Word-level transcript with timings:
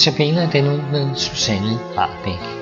Tabiner 0.00 0.50
den 0.50 0.66
ud 0.66 0.82
med 0.92 1.14
Susanne 1.14 1.78
Rabeck. 1.96 2.59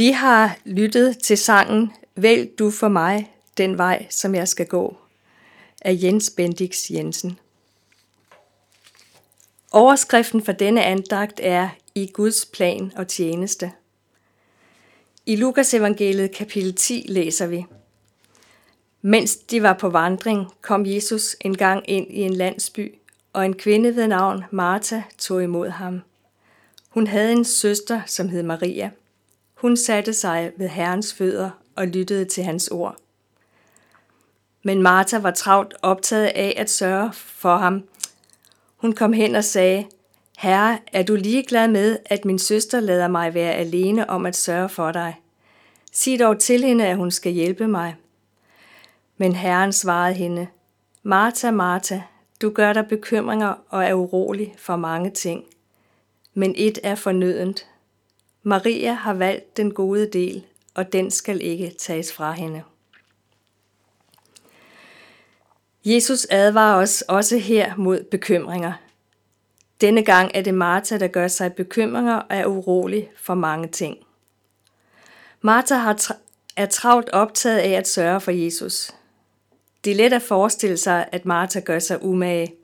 Vi 0.00 0.10
har 0.10 0.58
lyttet 0.64 1.18
til 1.18 1.38
sangen 1.38 1.92
Vælg 2.16 2.58
du 2.58 2.70
for 2.70 2.88
mig 2.88 3.34
den 3.56 3.78
vej, 3.78 4.06
som 4.10 4.34
jeg 4.34 4.48
skal 4.48 4.66
gå 4.66 4.96
af 5.80 5.98
Jens 6.02 6.30
Bendix 6.36 6.90
Jensen. 6.90 7.38
Overskriften 9.72 10.42
for 10.42 10.52
denne 10.52 10.84
andagt 10.84 11.40
er 11.42 11.68
I 11.94 12.10
Guds 12.14 12.46
plan 12.46 12.92
og 12.96 13.08
tjeneste. 13.08 13.72
I 15.26 15.36
Lukas 15.36 15.74
evangeliet 15.74 16.34
kapitel 16.34 16.74
10 16.74 17.04
læser 17.08 17.46
vi. 17.46 17.66
Mens 19.02 19.36
de 19.36 19.62
var 19.62 19.72
på 19.72 19.88
vandring, 19.88 20.46
kom 20.60 20.86
Jesus 20.86 21.36
en 21.40 21.56
gang 21.56 21.90
ind 21.90 22.06
i 22.10 22.20
en 22.20 22.34
landsby, 22.34 22.94
og 23.32 23.44
en 23.46 23.54
kvinde 23.54 23.96
ved 23.96 24.06
navn 24.06 24.44
Martha 24.50 25.02
tog 25.18 25.42
imod 25.42 25.68
ham. 25.68 26.00
Hun 26.88 27.06
havde 27.06 27.32
en 27.32 27.44
søster, 27.44 28.00
som 28.06 28.28
hed 28.28 28.42
Maria– 28.42 28.90
hun 29.60 29.76
satte 29.76 30.14
sig 30.14 30.52
ved 30.56 30.68
Herrens 30.68 31.14
fødder 31.14 31.50
og 31.76 31.86
lyttede 31.86 32.24
til 32.24 32.44
hans 32.44 32.68
ord. 32.68 32.96
Men 34.62 34.82
Martha 34.82 35.18
var 35.18 35.30
travlt 35.30 35.74
optaget 35.82 36.26
af 36.26 36.54
at 36.56 36.70
sørge 36.70 37.12
for 37.12 37.56
ham. 37.56 37.84
Hun 38.76 38.92
kom 38.92 39.12
hen 39.12 39.34
og 39.34 39.44
sagde, 39.44 39.86
Herre, 40.38 40.78
er 40.92 41.02
du 41.02 41.14
ligeglad 41.14 41.68
med, 41.68 41.98
at 42.06 42.24
min 42.24 42.38
søster 42.38 42.80
lader 42.80 43.08
mig 43.08 43.34
være 43.34 43.52
alene 43.52 44.10
om 44.10 44.26
at 44.26 44.36
sørge 44.36 44.68
for 44.68 44.92
dig? 44.92 45.20
Sig 45.92 46.18
dog 46.18 46.38
til 46.38 46.64
hende, 46.64 46.86
at 46.86 46.96
hun 46.96 47.10
skal 47.10 47.32
hjælpe 47.32 47.68
mig. 47.68 47.96
Men 49.16 49.34
Herren 49.34 49.72
svarede 49.72 50.14
hende, 50.14 50.46
Martha, 51.02 51.50
Martha, 51.50 52.00
du 52.42 52.50
gør 52.50 52.72
dig 52.72 52.86
bekymringer 52.88 53.54
og 53.68 53.84
er 53.84 53.94
urolig 53.94 54.54
for 54.58 54.76
mange 54.76 55.10
ting. 55.10 55.44
Men 56.34 56.54
et 56.56 56.78
er 56.82 56.94
fornødent, 56.94 57.69
Maria 58.42 58.92
har 58.92 59.14
valgt 59.14 59.56
den 59.56 59.74
gode 59.74 60.10
del, 60.10 60.44
og 60.74 60.92
den 60.92 61.10
skal 61.10 61.40
ikke 61.40 61.74
tages 61.78 62.12
fra 62.12 62.32
hende. 62.32 62.62
Jesus 65.84 66.26
advarer 66.30 66.82
os 66.82 67.02
også 67.02 67.38
her 67.38 67.76
mod 67.76 68.04
bekymringer. 68.10 68.72
Denne 69.80 70.02
gang 70.02 70.30
er 70.34 70.42
det 70.42 70.54
Martha, 70.54 70.98
der 70.98 71.08
gør 71.08 71.28
sig 71.28 71.54
bekymringer 71.54 72.16
og 72.16 72.26
er 72.36 72.46
urolig 72.46 73.10
for 73.16 73.34
mange 73.34 73.68
ting. 73.68 73.96
Martha 75.40 75.74
har 75.74 75.94
tra- 75.94 76.18
er 76.56 76.66
travlt 76.66 77.08
optaget 77.08 77.58
af 77.58 77.70
at 77.70 77.88
sørge 77.88 78.20
for 78.20 78.30
Jesus. 78.30 78.94
Det 79.84 79.90
er 79.90 79.94
let 79.94 80.12
at 80.12 80.22
forestille 80.22 80.76
sig, 80.76 81.08
at 81.12 81.24
Martha 81.24 81.60
gør 81.60 81.78
sig 81.78 82.04
umage. 82.04 82.54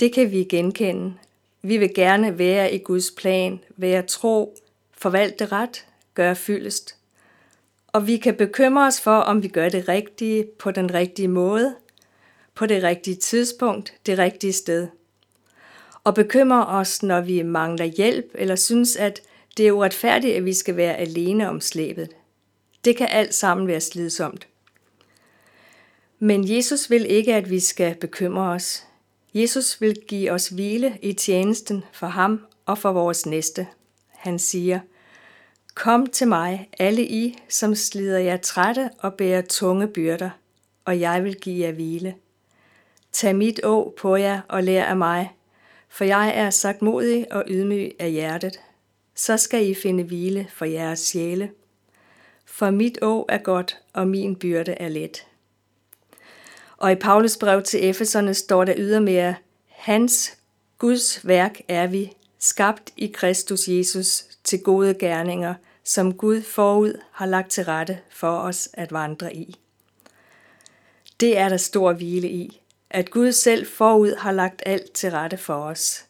Det 0.00 0.12
kan 0.14 0.30
vi 0.30 0.44
genkende. 0.44 1.14
Vi 1.62 1.76
vil 1.76 1.94
gerne 1.94 2.38
være 2.38 2.74
i 2.74 2.78
Guds 2.78 3.10
plan, 3.10 3.60
være 3.76 4.02
tro, 4.02 4.58
forvalte 4.92 5.46
ret, 5.46 5.86
gøre 6.14 6.36
fyldest. 6.36 6.96
Og 7.92 8.06
vi 8.06 8.16
kan 8.16 8.34
bekymre 8.34 8.86
os 8.86 9.00
for, 9.00 9.16
om 9.16 9.42
vi 9.42 9.48
gør 9.48 9.68
det 9.68 9.88
rigtige 9.88 10.44
på 10.58 10.70
den 10.70 10.94
rigtige 10.94 11.28
måde, 11.28 11.74
på 12.54 12.66
det 12.66 12.82
rigtige 12.82 13.16
tidspunkt, 13.16 13.94
det 14.06 14.18
rigtige 14.18 14.52
sted. 14.52 14.88
Og 16.04 16.14
bekymre 16.14 16.66
os, 16.66 17.02
når 17.02 17.20
vi 17.20 17.42
mangler 17.42 17.84
hjælp, 17.84 18.30
eller 18.34 18.56
synes, 18.56 18.96
at 18.96 19.22
det 19.56 19.68
er 19.68 19.72
uretfærdigt, 19.72 20.36
at 20.36 20.44
vi 20.44 20.52
skal 20.52 20.76
være 20.76 20.96
alene 20.96 21.48
om 21.48 21.60
slæbet. 21.60 22.08
Det 22.84 22.96
kan 22.96 23.08
alt 23.10 23.34
sammen 23.34 23.66
være 23.66 23.80
slidsomt. 23.80 24.48
Men 26.18 26.56
Jesus 26.56 26.90
vil 26.90 27.10
ikke, 27.10 27.34
at 27.34 27.50
vi 27.50 27.60
skal 27.60 27.94
bekymre 27.94 28.50
os. 28.50 28.84
Jesus 29.34 29.80
vil 29.80 29.96
give 30.08 30.30
os 30.30 30.48
hvile 30.48 30.98
i 31.02 31.12
tjenesten 31.12 31.84
for 31.92 32.06
ham 32.06 32.46
og 32.66 32.78
for 32.78 32.92
vores 32.92 33.26
næste. 33.26 33.66
Han 34.08 34.38
siger, 34.38 34.80
Kom 35.74 36.06
til 36.06 36.28
mig, 36.28 36.68
alle 36.78 37.06
I, 37.06 37.38
som 37.48 37.74
slider 37.74 38.18
jer 38.18 38.36
trætte 38.36 38.90
og 38.98 39.14
bærer 39.14 39.42
tunge 39.42 39.88
byrder, 39.88 40.30
og 40.84 41.00
jeg 41.00 41.24
vil 41.24 41.36
give 41.36 41.66
jer 41.66 41.72
hvile. 41.72 42.14
Tag 43.12 43.36
mit 43.36 43.60
å 43.64 43.94
på 43.98 44.16
jer 44.16 44.40
og 44.48 44.62
lær 44.62 44.84
af 44.84 44.96
mig, 44.96 45.30
for 45.88 46.04
jeg 46.04 46.32
er 46.34 46.50
sagt 46.50 46.82
modig 46.82 47.32
og 47.32 47.44
ydmyg 47.48 47.92
af 47.98 48.10
hjertet. 48.10 48.60
Så 49.14 49.36
skal 49.36 49.68
I 49.68 49.74
finde 49.74 50.04
hvile 50.04 50.46
for 50.50 50.64
jeres 50.64 50.98
sjæle. 50.98 51.50
For 52.44 52.70
mit 52.70 52.98
å 53.02 53.24
er 53.28 53.38
godt, 53.38 53.78
og 53.92 54.08
min 54.08 54.36
byrde 54.36 54.72
er 54.72 54.88
let. 54.88 55.27
Og 56.78 56.92
i 56.92 56.94
Paulus 56.94 57.36
brev 57.36 57.62
til 57.62 57.88
Efeserne 57.88 58.34
står 58.34 58.64
der 58.64 58.74
ydermere, 58.76 59.34
Hans 59.68 60.38
Guds 60.78 61.26
værk 61.26 61.60
er 61.68 61.86
vi, 61.86 62.12
skabt 62.38 62.92
i 62.96 63.06
Kristus 63.06 63.68
Jesus 63.68 64.24
til 64.44 64.62
gode 64.62 64.94
gerninger, 64.94 65.54
som 65.84 66.14
Gud 66.14 66.42
forud 66.42 67.00
har 67.12 67.26
lagt 67.26 67.50
til 67.50 67.64
rette 67.64 67.98
for 68.10 68.38
os 68.38 68.68
at 68.72 68.92
vandre 68.92 69.34
i. 69.36 69.58
Det 71.20 71.38
er 71.38 71.48
der 71.48 71.56
stor 71.56 71.92
hvile 71.92 72.28
i, 72.28 72.62
at 72.90 73.10
Gud 73.10 73.32
selv 73.32 73.66
forud 73.66 74.16
har 74.18 74.32
lagt 74.32 74.62
alt 74.66 74.92
til 74.92 75.10
rette 75.10 75.36
for 75.36 75.54
os. 75.54 76.04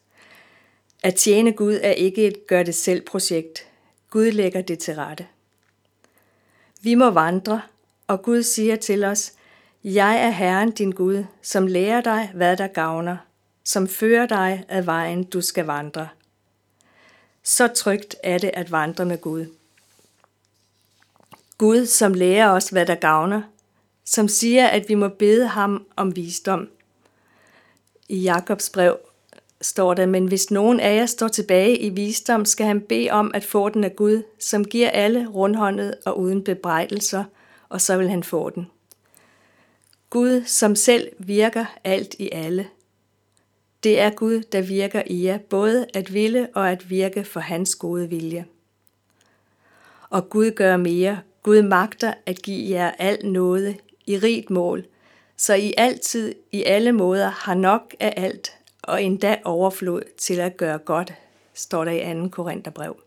At 1.03 1.15
tjene 1.15 1.51
Gud 1.51 1.79
er 1.83 1.91
ikke 1.91 2.27
et 2.27 2.47
gør 2.47 2.63
det 2.63 2.75
selv 2.75 3.01
projekt. 3.01 3.67
Gud 4.09 4.31
lægger 4.31 4.61
det 4.61 4.79
til 4.79 4.95
rette. 4.95 5.27
Vi 6.81 6.95
må 6.95 7.09
vandre, 7.09 7.61
og 8.07 8.21
Gud 8.21 8.43
siger 8.43 8.75
til 8.75 9.03
os, 9.03 9.33
jeg 9.83 10.25
er 10.25 10.29
Herren 10.29 10.71
din 10.71 10.91
Gud, 10.91 11.23
som 11.41 11.67
lærer 11.67 12.01
dig, 12.01 12.31
hvad 12.33 12.57
der 12.57 12.67
gavner, 12.67 13.17
som 13.63 13.87
fører 13.87 14.25
dig 14.25 14.65
ad 14.67 14.81
vejen, 14.81 15.23
du 15.23 15.41
skal 15.41 15.65
vandre. 15.65 16.07
Så 17.43 17.67
trygt 17.67 18.15
er 18.23 18.37
det 18.37 18.51
at 18.53 18.71
vandre 18.71 19.05
med 19.05 19.21
Gud. 19.21 19.45
Gud, 21.57 21.85
som 21.85 22.13
lærer 22.13 22.49
os, 22.49 22.69
hvad 22.69 22.85
der 22.85 22.95
gavner, 22.95 23.41
som 24.05 24.27
siger, 24.27 24.67
at 24.67 24.89
vi 24.89 24.95
må 24.95 25.07
bede 25.07 25.47
ham 25.47 25.85
om 25.95 26.15
visdom. 26.15 26.69
I 28.09 28.17
Jakobs 28.17 28.69
brev 28.69 28.97
står 29.61 29.93
der, 29.93 30.05
men 30.05 30.27
hvis 30.27 30.51
nogen 30.51 30.79
af 30.79 30.95
jer 30.95 31.05
står 31.05 31.27
tilbage 31.27 31.77
i 31.77 31.89
visdom, 31.89 32.45
skal 32.45 32.65
han 32.65 32.81
bede 32.81 33.09
om 33.09 33.31
at 33.33 33.43
få 33.43 33.69
den 33.69 33.83
af 33.83 33.95
Gud, 33.95 34.23
som 34.39 34.65
giver 34.65 34.89
alle 34.89 35.27
rundhåndet 35.27 35.95
og 36.05 36.19
uden 36.19 36.43
bebrejdelser, 36.43 37.23
og 37.69 37.81
så 37.81 37.97
vil 37.97 38.09
han 38.09 38.23
få 38.23 38.49
den. 38.49 38.67
Gud, 40.09 40.43
som 40.45 40.75
selv 40.75 41.09
virker 41.19 41.65
alt 41.83 42.15
i 42.19 42.29
alle. 42.31 42.67
Det 43.83 43.99
er 43.99 44.09
Gud, 44.09 44.41
der 44.41 44.61
virker 44.61 45.03
i 45.05 45.23
jer, 45.25 45.37
både 45.37 45.85
at 45.93 46.13
ville 46.13 46.49
og 46.53 46.71
at 46.71 46.89
virke 46.89 47.23
for 47.23 47.39
hans 47.39 47.75
gode 47.75 48.09
vilje. 48.09 48.45
Og 50.09 50.29
Gud 50.29 50.51
gør 50.51 50.77
mere. 50.77 51.19
Gud 51.43 51.61
magter 51.61 52.13
at 52.25 52.41
give 52.41 52.69
jer 52.69 52.91
al 52.99 53.25
noget 53.25 53.77
i 54.05 54.17
rigt 54.17 54.49
mål, 54.49 54.85
så 55.37 55.53
I 55.53 55.73
altid 55.77 56.35
i 56.51 56.63
alle 56.63 56.91
måder 56.91 57.29
har 57.29 57.53
nok 57.53 57.95
af 57.99 58.13
alt 58.17 58.51
og 58.81 59.03
endda 59.03 59.37
overflod 59.43 60.01
til 60.17 60.39
at 60.39 60.57
gøre 60.57 60.77
godt, 60.77 61.13
står 61.53 61.85
der 61.85 61.91
i 61.91 62.21
2. 62.21 62.27
Korintherbrev. 62.29 63.01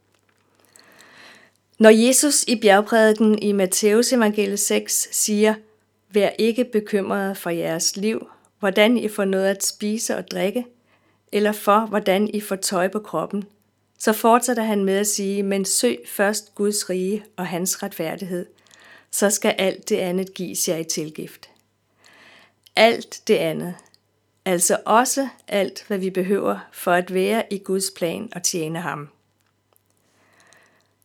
Når 1.79 1.91
Jesus 1.91 2.45
i 2.49 2.61
bjergprædiken 2.61 3.39
i 3.39 3.53
Matteus 3.53 4.13
evangelie 4.13 4.57
6 4.57 5.09
siger, 5.13 5.55
Vær 6.13 6.31
ikke 6.39 6.65
bekymrede 6.65 7.35
for 7.35 7.51
jeres 7.51 7.97
liv, 7.97 8.29
hvordan 8.59 8.97
I 8.97 9.09
får 9.09 9.25
noget 9.25 9.49
at 9.49 9.65
spise 9.65 10.17
og 10.17 10.31
drikke, 10.31 10.67
eller 11.33 11.53
for, 11.53 11.81
hvordan 11.81 12.29
I 12.29 12.41
får 12.41 12.57
tøj 12.57 12.89
på 12.89 12.99
kroppen, 12.99 13.45
så 13.99 14.13
fortsætter 14.13 14.63
han 14.63 14.85
med 14.85 14.99
at 14.99 15.07
sige, 15.07 15.43
men 15.43 15.65
søg 15.65 15.99
først 16.07 16.55
Guds 16.55 16.91
rige 16.91 17.25
og 17.37 17.47
hans 17.47 17.83
retfærdighed, 17.83 18.47
så 19.11 19.31
skal 19.31 19.55
alt 19.59 19.89
det 19.89 19.97
andet 19.97 20.35
gives 20.35 20.69
jer 20.69 20.77
i 20.77 20.85
tilgift. 20.85 21.51
Alt 22.77 23.23
det 23.29 23.35
andet, 23.35 23.75
altså 24.45 24.79
også 24.85 25.29
alt, 25.49 25.85
hvad 25.89 25.99
vi 25.99 26.11
behøver 26.11 26.59
for 26.73 26.93
at 26.93 27.15
være 27.15 27.53
i 27.53 27.59
Guds 27.59 27.91
plan 27.97 28.29
og 28.35 28.43
tjene 28.43 28.81
ham. 28.81 29.09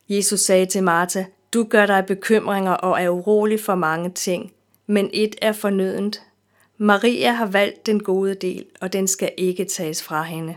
Jesus 0.10 0.40
sagde 0.40 0.66
til 0.66 0.84
Martha, 0.84 1.26
du 1.54 1.64
gør 1.64 1.86
dig 1.86 2.06
bekymringer 2.06 2.72
og 2.72 3.02
er 3.02 3.10
urolig 3.10 3.60
for 3.60 3.76
mange 3.76 4.10
ting, 4.10 4.54
men 4.88 5.10
et 5.14 5.36
er 5.42 5.52
fornødent. 5.52 6.22
Maria 6.78 7.32
har 7.32 7.46
valgt 7.46 7.86
den 7.86 8.04
gode 8.04 8.34
del, 8.34 8.66
og 8.82 8.94
den 8.94 9.08
skal 9.08 9.32
ikke 9.38 9.66
tages 9.66 10.04
fra 10.04 10.24
hende. 10.24 10.56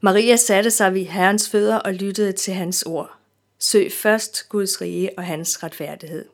Maria 0.00 0.36
satte 0.36 0.70
sig 0.70 0.94
ved 0.94 1.04
Herrens 1.04 1.48
fødder 1.48 1.76
og 1.76 1.94
lyttede 1.94 2.32
til 2.32 2.54
hans 2.54 2.82
ord. 2.82 3.10
Søg 3.58 3.92
først 3.92 4.48
Guds 4.48 4.80
rige 4.80 5.18
og 5.18 5.24
hans 5.24 5.62
retfærdighed. 5.62 6.24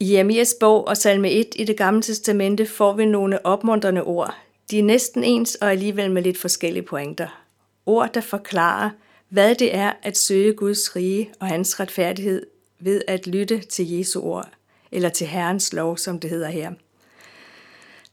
I 0.00 0.14
Jeremias 0.14 0.54
bog 0.60 0.88
og 0.88 0.96
salme 0.96 1.30
1 1.30 1.46
i 1.56 1.64
det 1.64 1.76
gamle 1.76 2.02
testamente 2.02 2.66
får 2.66 2.92
vi 2.92 3.04
nogle 3.04 3.46
opmuntrende 3.46 4.02
ord. 4.02 4.34
De 4.70 4.78
er 4.78 4.82
næsten 4.82 5.24
ens 5.24 5.54
og 5.54 5.70
alligevel 5.70 6.10
med 6.10 6.22
lidt 6.22 6.38
forskellige 6.38 6.82
pointer. 6.82 7.44
Ord, 7.86 8.12
der 8.14 8.20
forklarer, 8.20 8.90
hvad 9.28 9.54
det 9.54 9.74
er 9.74 9.92
at 10.02 10.18
søge 10.18 10.52
Guds 10.52 10.96
rige 10.96 11.30
og 11.40 11.46
hans 11.46 11.80
retfærdighed 11.80 12.46
ved 12.78 13.02
at 13.06 13.26
lytte 13.26 13.58
til 13.58 13.90
Jesu 13.90 14.20
ord, 14.20 14.50
eller 14.92 15.08
til 15.08 15.26
Herrens 15.26 15.72
lov, 15.72 15.98
som 15.98 16.20
det 16.20 16.30
hedder 16.30 16.48
her. 16.48 16.72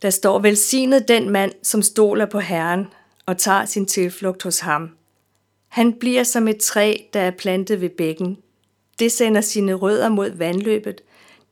Der 0.01 0.09
står 0.09 0.39
velsignet 0.39 1.07
den 1.07 1.29
mand, 1.29 1.51
som 1.63 1.81
stoler 1.81 2.25
på 2.25 2.39
Herren 2.39 2.87
og 3.25 3.37
tager 3.37 3.65
sin 3.65 3.85
tilflugt 3.85 4.43
hos 4.43 4.59
ham. 4.59 4.89
Han 5.67 5.93
bliver 5.93 6.23
som 6.23 6.47
et 6.47 6.57
træ, 6.57 6.93
der 7.13 7.19
er 7.19 7.31
plantet 7.31 7.81
ved 7.81 7.89
bækken. 7.89 8.37
Det 8.99 9.11
sender 9.11 9.41
sine 9.41 9.73
rødder 9.73 10.09
mod 10.09 10.29
vandløbet. 10.29 11.01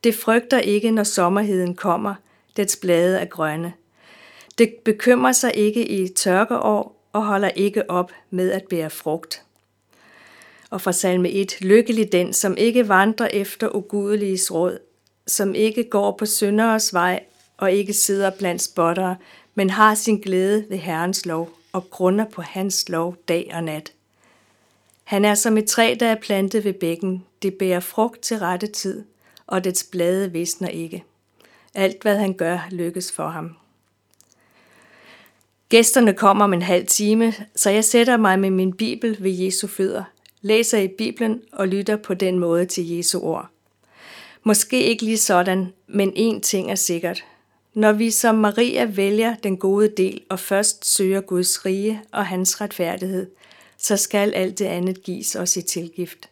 Det 0.04 0.16
frygter 0.16 0.60
ikke, 0.60 0.92
når 0.92 1.04
sommerheden 1.04 1.76
kommer. 1.76 2.16
Dets 2.58 2.76
blade 2.76 3.20
er 3.20 3.26
grønne. 3.26 3.74
Det 4.58 4.74
bekymrer 4.86 5.32
sig 5.32 5.56
ikke 5.56 5.88
i 5.88 6.08
tørkeår 6.08 7.10
og 7.14 7.26
holder 7.26 7.50
ikke 7.50 7.90
op 7.90 8.12
med 8.30 8.52
at 8.52 8.64
bære 8.70 8.90
frugt. 8.90 9.44
Og 10.70 10.82
fra 10.82 10.92
salme 10.92 11.32
1, 11.32 11.62
lykkelig 11.62 12.12
den, 12.12 12.34
som 12.34 12.58
ikke 12.58 12.88
vandrer 12.90 13.28
efter 13.28 13.76
ugudeliges 13.76 14.52
råd, 14.52 14.80
som 15.28 15.56
ikke 15.56 15.84
går 15.84 16.12
på 16.12 16.26
synderes 16.26 16.94
vej 16.94 17.24
og 17.58 17.72
ikke 17.72 17.94
sidder 17.94 18.30
blandt 18.30 18.62
spottere, 18.62 19.16
men 19.56 19.70
har 19.70 19.96
sin 19.96 20.18
glæde 20.18 20.66
ved 20.70 20.78
Herrens 20.78 21.26
lov 21.26 21.50
og 21.72 21.90
grunder 21.90 22.26
på 22.26 22.42
hans 22.42 22.90
lov 22.90 23.16
dag 23.28 23.52
og 23.54 23.64
nat. 23.64 23.92
Han 25.04 25.26
er 25.26 25.36
som 25.36 25.58
et 25.58 25.66
træ, 25.66 25.96
der 26.00 26.08
er 26.08 26.16
plantet 26.16 26.64
ved 26.64 26.74
bækken. 26.74 27.26
Det 27.42 27.54
bærer 27.54 27.80
frugt 27.80 28.22
til 28.22 28.40
rette 28.40 28.68
tid, 28.68 29.04
og 29.48 29.64
dets 29.64 29.84
blade 29.84 30.32
visner 30.32 30.68
ikke. 30.68 31.04
Alt, 31.74 32.02
hvad 32.02 32.18
han 32.18 32.34
gør, 32.34 32.68
lykkes 32.72 33.12
for 33.12 33.28
ham. 33.28 33.56
Gæsterne 35.70 36.14
kommer 36.14 36.44
om 36.44 36.54
en 36.54 36.62
halv 36.62 36.88
time, 36.88 37.34
så 37.56 37.70
jeg 37.70 37.84
sætter 37.84 38.18
mig 38.18 38.40
med 38.40 38.50
min 38.50 38.74
bibel 38.74 39.18
ved 39.20 39.32
Jesu 39.32 39.68
fødder, 39.68 40.04
læser 40.42 40.78
i 40.78 40.88
Bibelen 40.88 41.42
og 41.52 41.68
lytter 41.68 41.96
på 41.96 42.14
den 42.14 42.40
måde 42.40 42.66
til 42.66 42.90
Jesu 42.90 43.20
ord. 43.20 43.53
Måske 44.44 44.84
ikke 44.84 45.04
lige 45.04 45.18
sådan, 45.18 45.74
men 45.88 46.10
én 46.10 46.40
ting 46.40 46.72
er 46.72 46.76
sikkert. 46.76 47.24
Når 47.74 47.92
vi 47.92 48.12
som 48.12 48.36
Maria 48.36 48.86
vælger 48.86 49.36
den 49.36 49.58
gode 49.58 49.90
del 49.90 50.22
og 50.30 50.40
først 50.40 50.86
søger 50.86 51.22
Guds 51.22 51.66
rige 51.66 52.02
og 52.12 52.26
hans 52.26 52.62
retfærdighed, 52.62 53.30
så 53.78 53.98
skal 53.98 54.34
alt 54.34 54.60
det 54.60 54.66
andet 54.66 55.04
gives 55.04 55.36
os 55.36 55.58
i 55.58 55.62
tilgift. 55.62 56.30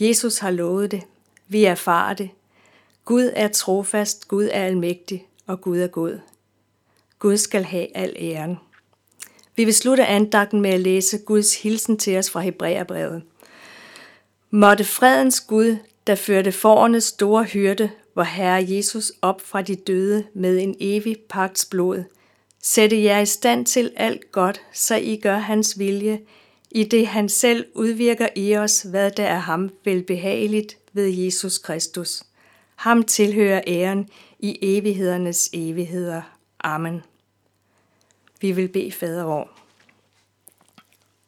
Jesus 0.00 0.38
har 0.38 0.50
lovet 0.50 0.90
det. 0.90 1.02
Vi 1.48 1.64
erfarer 1.64 2.14
det. 2.14 2.30
Gud 3.04 3.30
er 3.34 3.48
trofast, 3.48 4.28
Gud 4.28 4.48
er 4.52 4.64
almægtig, 4.64 5.26
og 5.46 5.60
Gud 5.60 5.78
er 5.78 5.86
god. 5.86 6.18
Gud 7.18 7.36
skal 7.36 7.64
have 7.64 7.96
al 7.96 8.16
æren. 8.18 8.56
Vi 9.56 9.64
vil 9.64 9.74
slutte 9.74 10.06
andagten 10.06 10.60
med 10.60 10.70
at 10.70 10.80
læse 10.80 11.18
Guds 11.18 11.62
hilsen 11.62 11.96
til 11.96 12.18
os 12.18 12.30
fra 12.30 12.40
Hebræerbrevet. 12.40 13.22
Måtte 14.50 14.84
fredens 14.84 15.40
Gud, 15.40 15.76
der 16.06 16.14
førte 16.14 16.52
forårenes 16.52 17.04
store 17.04 17.44
hyrde, 17.44 17.90
hvor 18.12 18.22
Herre 18.22 18.64
Jesus 18.68 19.12
op 19.22 19.40
fra 19.40 19.62
de 19.62 19.74
døde 19.74 20.24
med 20.34 20.58
en 20.58 20.76
evig 20.80 21.16
pagts 21.28 21.64
blod, 21.64 22.04
sætte 22.62 23.02
jer 23.02 23.20
i 23.20 23.26
stand 23.26 23.66
til 23.66 23.92
alt 23.96 24.32
godt, 24.32 24.60
så 24.72 24.96
I 24.96 25.16
gør 25.16 25.36
hans 25.36 25.78
vilje, 25.78 26.20
i 26.70 26.84
det 26.84 27.06
han 27.06 27.28
selv 27.28 27.66
udvirker 27.74 28.28
i 28.36 28.56
os, 28.56 28.82
hvad 28.82 29.10
der 29.10 29.24
er 29.24 29.38
ham 29.38 29.70
velbehageligt 29.84 30.76
ved 30.92 31.08
Jesus 31.08 31.58
Kristus. 31.58 32.22
Ham 32.76 33.02
tilhører 33.02 33.62
æren 33.66 34.08
i 34.38 34.58
evighedernes 34.62 35.50
evigheder. 35.52 36.22
Amen. 36.60 37.02
Vi 38.40 38.52
vil 38.52 38.68
bede 38.68 38.92
fader 38.92 39.24
vor. 39.24 39.50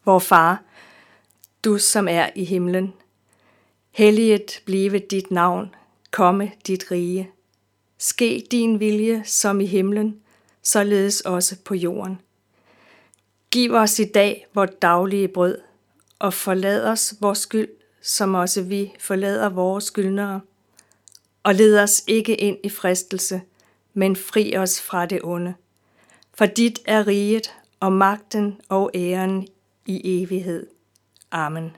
Vor 0.05 0.19
far, 0.19 0.63
du 1.65 1.79
som 1.79 2.09
er 2.09 2.31
i 2.35 2.45
himlen, 2.45 2.93
helliget 3.97 4.63
blive 4.65 4.99
dit 4.99 5.31
navn, 5.31 5.75
komme 6.11 6.53
dit 6.67 6.91
rige. 6.91 7.31
Ske 7.99 8.47
din 8.51 8.81
vilje 8.81 9.23
som 9.25 9.61
i 9.61 9.67
himlen, 9.67 10.21
således 10.63 11.21
også 11.21 11.57
på 11.65 11.75
jorden. 11.75 12.19
Giv 13.51 13.73
os 13.73 13.99
i 13.99 14.05
dag 14.05 14.47
vort 14.55 14.83
daglige 14.83 15.29
brød, 15.29 15.59
og 16.19 16.35
forlad 16.35 16.85
os 16.85 17.15
vores 17.21 17.39
skyld, 17.39 17.69
som 18.03 18.35
også 18.35 18.63
vi 18.63 18.93
forlader 18.99 19.49
vores 19.49 19.85
skyldnere. 19.85 20.41
Og 21.43 21.55
led 21.55 21.79
os 21.79 22.03
ikke 22.07 22.37
ind 22.37 22.59
i 22.65 22.69
fristelse, 22.69 23.43
men 23.95 24.17
fri 24.17 24.57
os 24.57 24.81
fra 24.81 25.07
det 25.07 25.21
onde. 25.23 25.55
For 26.35 26.47
dit 26.47 26.79
er 26.85 27.07
riget 27.07 27.55
og 27.81 27.93
magten 27.93 28.61
og 28.69 28.91
æren 28.95 29.49
i 29.87 30.23
evighed. 30.23 30.67
Amen. 31.31 31.77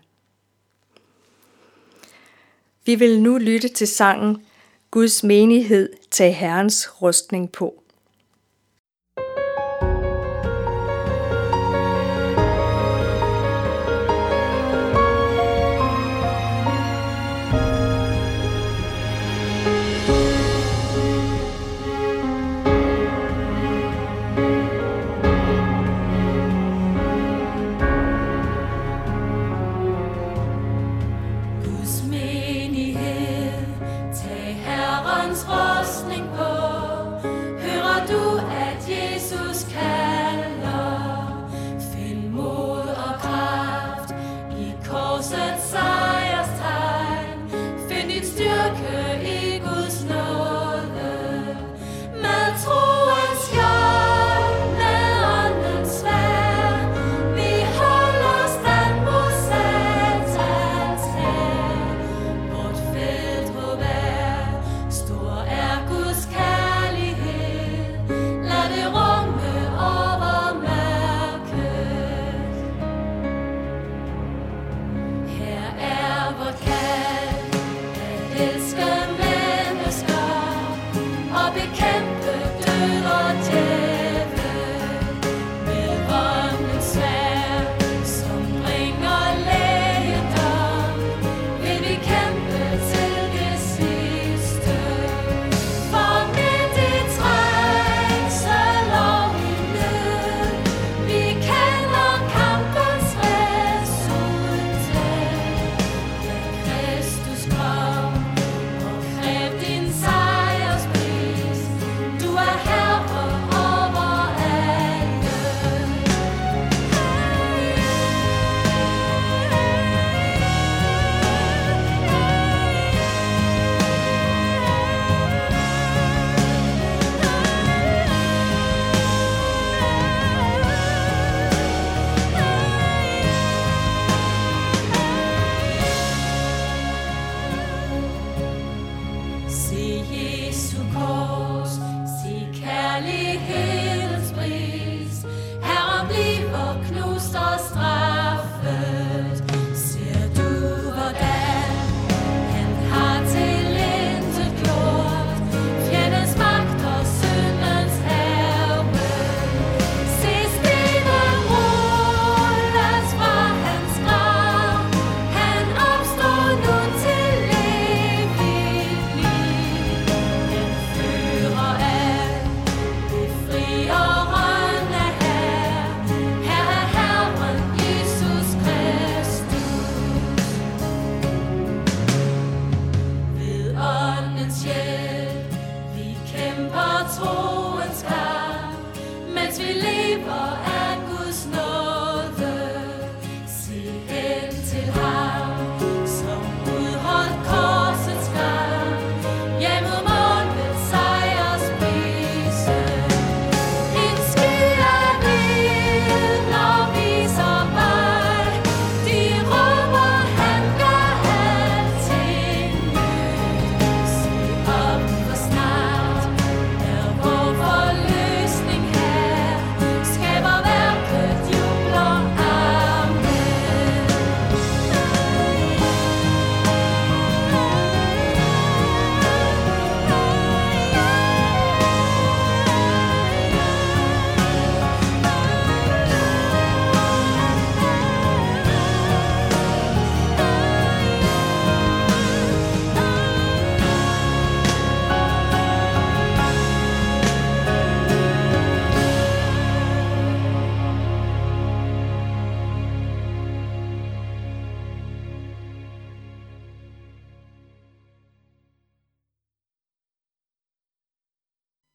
Vi 2.89 2.95
vil 2.95 3.23
nu 3.23 3.39
lytte 3.39 3.69
til 3.69 3.89
sangen 3.89 4.43
Guds 4.91 5.25
menighed, 5.25 5.89
tag 6.11 6.37
Herrens 6.37 7.03
rustning 7.03 7.53
på. 7.53 7.83